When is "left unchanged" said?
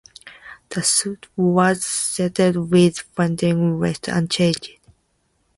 3.79-4.71